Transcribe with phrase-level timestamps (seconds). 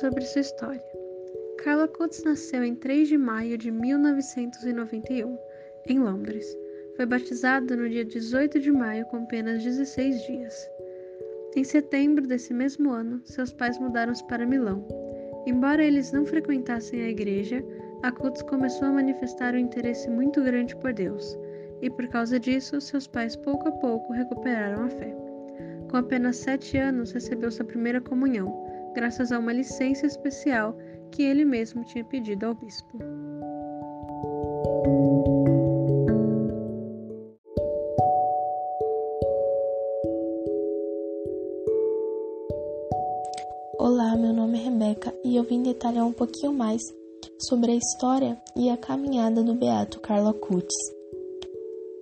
[0.00, 0.84] sobre sua história.
[1.58, 5.36] Carla Coates nasceu em 3 de maio de 1991,
[5.88, 6.46] em Londres.
[6.96, 10.70] Foi batizada no dia 18 de maio com apenas 16 dias.
[11.56, 14.86] Em setembro desse mesmo ano, seus pais mudaram-se para Milão.
[15.46, 17.64] Embora eles não frequentassem a igreja,
[18.02, 21.36] a Coates começou a manifestar um interesse muito grande por Deus,
[21.82, 25.16] e por causa disso, seus pais pouco a pouco recuperaram a fé.
[25.90, 28.67] Com apenas sete anos, recebeu sua primeira comunhão,
[28.98, 30.76] graças a uma licença especial
[31.12, 32.98] que ele mesmo tinha pedido ao bispo.
[43.78, 46.82] Olá, meu nome é Rebeca e eu vim detalhar um pouquinho mais
[47.38, 50.74] sobre a história e a caminhada do beato Carlo Acutis.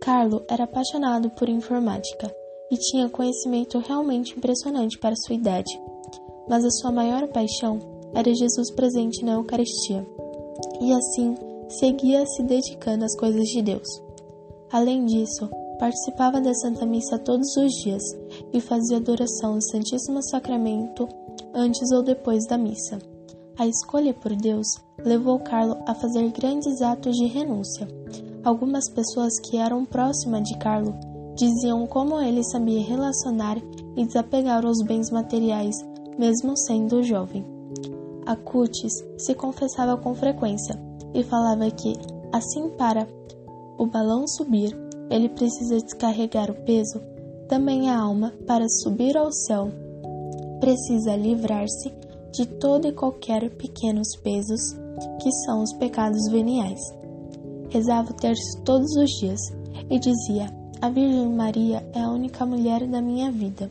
[0.00, 2.32] Carlo era apaixonado por informática
[2.70, 5.72] e tinha conhecimento realmente impressionante para sua idade,
[6.48, 7.78] mas a sua maior paixão
[8.14, 10.06] era Jesus presente na Eucaristia,
[10.80, 11.34] e assim
[11.68, 13.88] seguia se dedicando às coisas de Deus.
[14.70, 18.02] Além disso, participava da Santa Missa todos os dias
[18.52, 21.08] e fazia adoração ao Santíssimo Sacramento
[21.52, 22.98] antes ou depois da missa.
[23.58, 24.66] A escolha por Deus
[24.98, 27.86] levou Carlo a fazer grandes atos de renúncia.
[28.44, 30.94] Algumas pessoas que eram próximas de Carlo
[31.36, 33.56] diziam como ele sabia relacionar
[33.96, 35.76] e desapegar os bens materiais,
[36.18, 37.44] mesmo sendo jovem.
[38.26, 40.78] Acutis se confessava com frequência
[41.12, 41.94] e falava que,
[42.32, 43.06] assim para
[43.78, 44.76] o balão subir,
[45.10, 47.00] ele precisa descarregar o peso,
[47.48, 49.68] também a alma, para subir ao céu,
[50.60, 51.92] precisa livrar-se
[52.32, 54.72] de todo e qualquer pequenos pesos
[55.20, 56.80] que são os pecados veniais.
[57.68, 59.40] Rezava o terço todos os dias
[59.90, 60.46] e dizia:
[60.80, 63.70] A Virgem Maria é a única mulher da minha vida.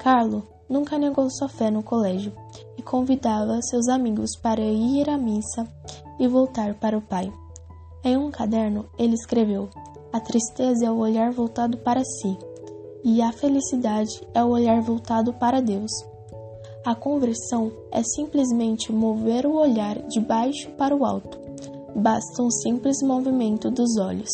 [0.00, 2.32] Carlo nunca negou sua fé no colégio
[2.78, 5.66] e convidava seus amigos para ir à missa
[6.18, 7.30] e voltar para o Pai.
[8.04, 9.68] Em um caderno, ele escreveu:
[10.12, 12.38] A tristeza é o olhar voltado para si,
[13.02, 15.90] e a felicidade é o olhar voltado para Deus.
[16.86, 21.38] A conversão é simplesmente mover o olhar de baixo para o alto.
[21.94, 24.30] Basta um simples movimento dos olhos.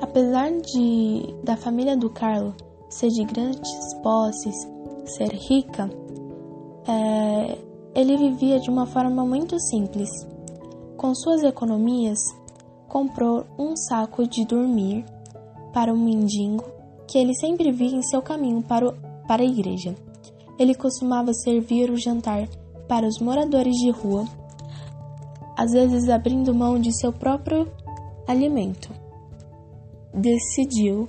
[0.00, 2.54] Apesar de da família do Carlo
[2.94, 4.54] ser de grandes posses,
[5.04, 5.90] ser rica,
[6.86, 7.58] é,
[7.94, 10.08] ele vivia de uma forma muito simples.
[10.96, 12.18] Com suas economias,
[12.88, 15.04] comprou um saco de dormir
[15.72, 16.64] para um mendigo
[17.08, 18.94] que ele sempre via em seu caminho para, o,
[19.26, 19.94] para a igreja.
[20.56, 22.48] Ele costumava servir o jantar
[22.86, 24.24] para os moradores de rua,
[25.56, 27.68] às vezes abrindo mão de seu próprio
[28.28, 28.88] alimento.
[30.14, 31.08] Decidiu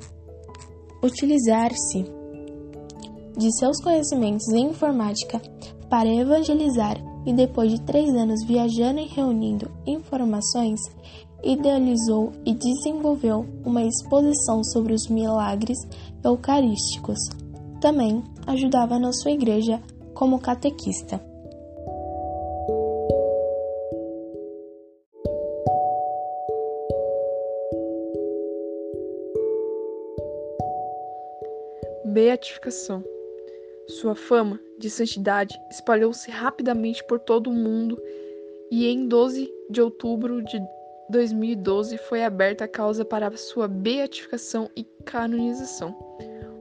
[1.06, 2.06] utilizar-se
[3.38, 5.42] de seus conhecimentos em informática
[5.90, 10.80] para evangelizar e, depois de três anos viajando e reunindo informações,
[11.44, 15.78] idealizou e desenvolveu uma exposição sobre os milagres
[16.24, 17.20] eucarísticos.
[17.80, 19.82] Também ajudava na sua igreja
[20.14, 21.35] como catequista.
[32.06, 33.04] Beatificação.
[33.88, 38.02] Sua fama de santidade espalhou-se rapidamente por todo o mundo
[38.72, 40.60] e em 12 de outubro de
[41.10, 45.96] 2012 foi aberta a causa para sua beatificação e canonização.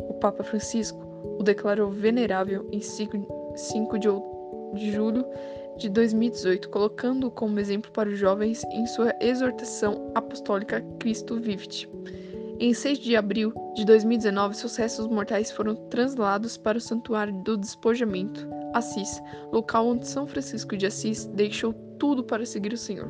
[0.01, 1.01] O Papa Francisco
[1.39, 5.25] o declarou venerável em 5 de julho
[5.79, 11.89] de 2018, colocando-o como exemplo para os jovens em sua exortação apostólica Cristo Vivit.
[12.61, 17.57] Em 6 de abril de 2019, seus restos mortais foram translados para o Santuário do
[17.57, 19.21] Despojamento, Assis,
[19.53, 23.09] local onde São Francisco de Assis deixou tudo para seguir o Senhor.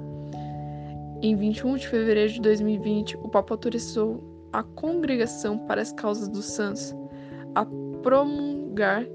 [1.21, 6.47] Em 21 de fevereiro de 2020, o Papa autorizou a Congregação para as Causas dos
[6.47, 6.95] Santos
[7.55, 7.67] a
[8.03, 9.07] promulgar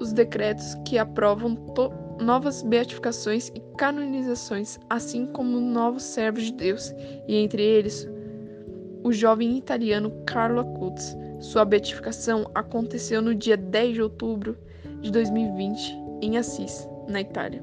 [0.00, 1.56] os decretos que aprovam
[2.20, 6.92] novas beatificações e canonizações, assim como novos servos de Deus,
[7.28, 8.08] e entre eles
[9.02, 11.16] o jovem italiano Carlo Acutis.
[11.38, 14.58] Sua beatificação aconteceu no dia 10 de outubro
[15.00, 17.62] de 2020 em Assis, na Itália.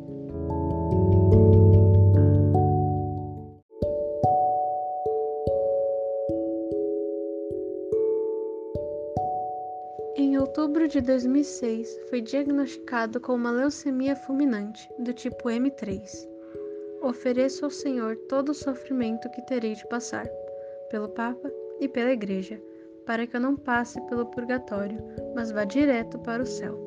[10.15, 16.27] Em outubro de 2006, foi diagnosticado com uma leucemia fulminante do tipo M3.
[17.03, 20.27] Ofereço ao Senhor todo o sofrimento que terei de passar
[20.89, 22.61] pelo Papa e pela Igreja,
[23.05, 25.01] para que eu não passe pelo purgatório,
[25.35, 26.77] mas vá direto para o céu.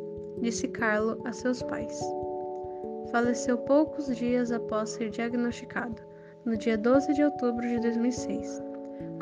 [0.41, 2.01] disse Carlo a seus pais.
[3.11, 6.01] Faleceu poucos dias após ser diagnosticado,
[6.45, 8.63] no dia 12 de outubro de 2006,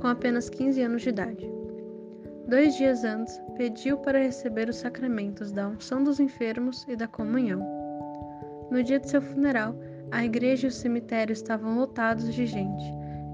[0.01, 1.59] com apenas 15 anos de idade.
[2.49, 7.61] Dois dias antes, pediu para receber os sacramentos da unção dos enfermos e da comunhão.
[8.71, 9.75] No dia de seu funeral,
[10.11, 12.85] a igreja e o cemitério estavam lotados de gente,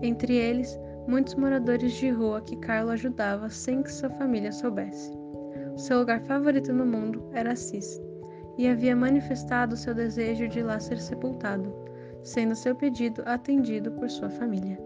[0.03, 5.13] entre eles muitos moradores de rua que Carlo ajudava sem que sua família soubesse.
[5.77, 8.01] Seu lugar favorito no mundo era Assis,
[8.57, 11.75] e havia manifestado seu desejo de lá ser sepultado,
[12.23, 14.79] sendo seu pedido atendido por sua família.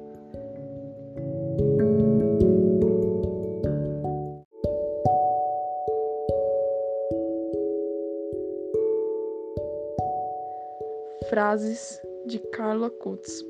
[11.29, 13.44] Frases de Carla Kutz.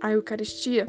[0.00, 0.86] A Eucaristia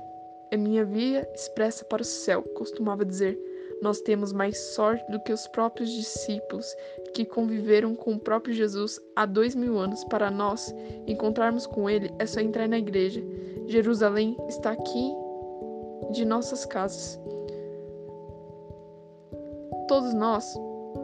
[0.52, 3.38] é minha via expressa para o céu, costumava dizer.
[3.82, 6.66] Nós temos mais sorte do que os próprios discípulos
[7.14, 10.04] que conviveram com o próprio Jesus há dois mil anos.
[10.06, 10.74] Para nós
[11.06, 13.22] encontrarmos com ele é só entrar na igreja.
[13.68, 15.14] Jerusalém está aqui
[16.12, 17.20] de nossas casas.
[19.88, 20.54] Todos nós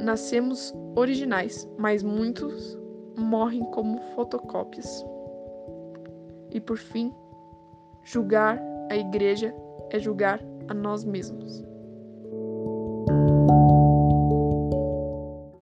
[0.01, 2.77] nascemos originais, mas muitos
[3.15, 5.05] morrem como fotocópias.
[6.51, 7.13] E por fim,
[8.03, 8.59] julgar
[8.93, 9.51] a igreja
[9.89, 11.65] é julgar a nós mesmos.